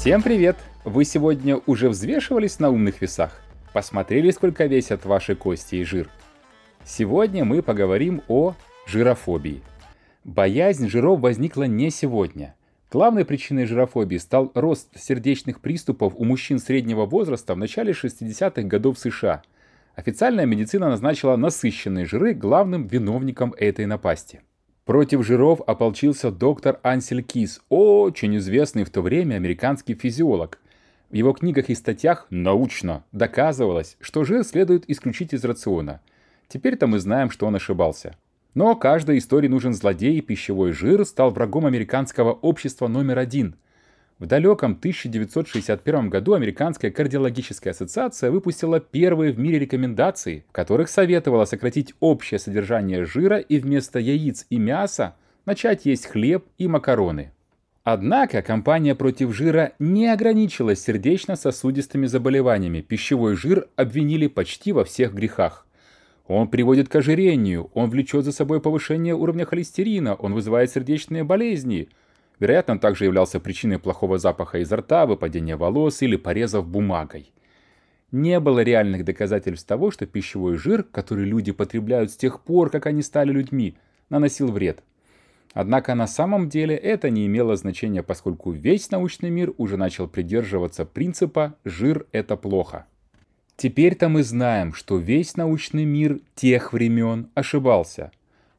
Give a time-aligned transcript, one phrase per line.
[0.00, 0.56] Всем привет!
[0.82, 3.38] Вы сегодня уже взвешивались на умных весах?
[3.74, 6.08] Посмотрели, сколько весят ваши кости и жир?
[6.86, 8.54] Сегодня мы поговорим о
[8.86, 9.60] жирофобии.
[10.24, 12.54] Боязнь жиров возникла не сегодня.
[12.90, 18.98] Главной причиной жирофобии стал рост сердечных приступов у мужчин среднего возраста в начале 60-х годов
[18.98, 19.42] США.
[19.96, 24.40] Официальная медицина назначила насыщенные жиры главным виновником этой напасти.
[24.90, 30.58] Против жиров ополчился доктор Ансель Кис, очень известный в то время американский физиолог.
[31.10, 36.00] В его книгах и статьях научно доказывалось, что жир следует исключить из рациона.
[36.48, 38.16] Теперь-то мы знаем, что он ошибался.
[38.54, 43.54] Но каждой истории нужен злодей, и пищевой жир стал врагом американского общества номер один.
[44.20, 51.46] В далеком 1961 году Американская кардиологическая ассоциация выпустила первые в мире рекомендации, в которых советовала
[51.46, 55.16] сократить общее содержание жира и вместо яиц и мяса
[55.46, 57.32] начать есть хлеб и макароны.
[57.82, 62.82] Однако компания против жира не ограничилась сердечно-сосудистыми заболеваниями.
[62.82, 65.66] Пищевой жир обвинили почти во всех грехах.
[66.26, 71.88] Он приводит к ожирению, он влечет за собой повышение уровня холестерина, он вызывает сердечные болезни.
[72.40, 77.30] Вероятно, он также являлся причиной плохого запаха изо рта, выпадения волос или порезов бумагой.
[78.10, 82.86] Не было реальных доказательств того, что пищевой жир, который люди потребляют с тех пор, как
[82.86, 83.76] они стали людьми,
[84.08, 84.82] наносил вред.
[85.52, 90.84] Однако на самом деле это не имело значения, поскольку весь научный мир уже начал придерживаться
[90.84, 92.86] принципа «жир– это плохо».
[93.56, 98.10] Теперь-то мы знаем, что весь научный мир тех времен ошибался.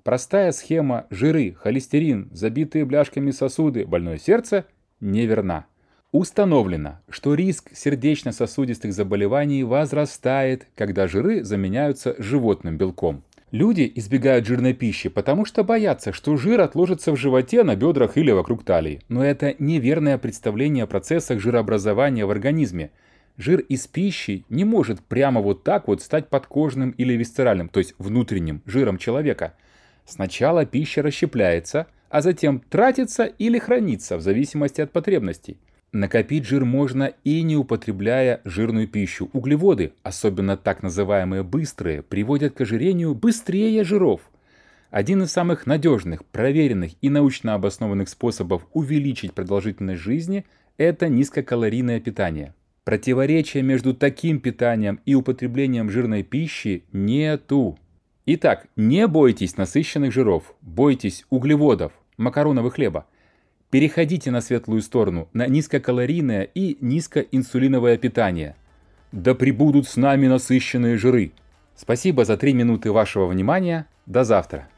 [0.04, 4.66] Простая схема жиры, холестерин, забитые бляшками сосуды, больное сердце
[5.00, 5.66] неверна.
[6.12, 13.24] Установлено, что риск сердечно-сосудистых заболеваний возрастает, когда жиры заменяются животным белком.
[13.52, 18.32] Люди избегают жирной пищи, потому что боятся, что жир отложится в животе, на бедрах или
[18.32, 19.02] вокруг талии.
[19.08, 22.92] Но это неверное представление о процессах жирообразования в организме–
[23.38, 27.96] жир из пищи не может прямо вот так вот стать подкожным или висцеральным, то есть
[27.98, 29.56] внутренним жиром человека.
[30.12, 35.58] Сначала пища расщепляется, а затем тратится или хранится в зависимости от потребностей.
[35.94, 39.30] Накопить жир можно и не употребляя жирную пищу.
[39.32, 44.20] Углеводы, особенно так называемые быстрые, приводят к ожирению быстрее жиров.
[44.90, 50.44] Один из самых надежных, проверенных и научно обоснованных способов увеличить продолжительность жизни–
[50.78, 57.78] это низкокалорийное питание– Противоречия между таким питанием и употреблением жирной пищи нету.
[58.34, 63.06] Итак, не бойтесь насыщенных жиров, бойтесь углеводов, макаронов и хлеба.
[63.72, 68.56] Переходите на светлую сторону, на низкокалорийное и низкоинсулиновое питание.
[69.12, 71.34] Да пребудут с нами насыщенные жиры.
[71.76, 73.86] Спасибо за 3 минуты вашего внимания.
[74.06, 74.70] До завтра.